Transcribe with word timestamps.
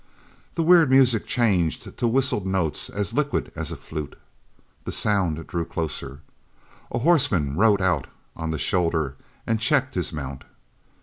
The 0.55 0.63
weird 0.63 0.89
music 0.89 1.27
changed 1.27 1.95
to 1.95 2.07
whistled 2.07 2.47
notes 2.47 2.89
as 2.89 3.13
liquid 3.13 3.51
as 3.55 3.71
a 3.71 3.75
flute. 3.75 4.17
The 4.83 4.91
sound 4.91 5.45
drew 5.45 5.63
closer. 5.63 6.21
A 6.91 6.97
horseman 6.97 7.55
rode 7.55 7.83
out 7.83 8.07
on 8.35 8.49
the 8.49 8.57
shoulder 8.57 9.15
and 9.45 9.61
checked 9.61 9.93
his 9.93 10.11
mount. 10.11 10.43